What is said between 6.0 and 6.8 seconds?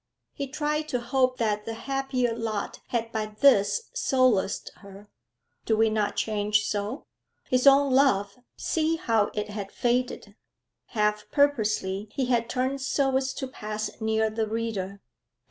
change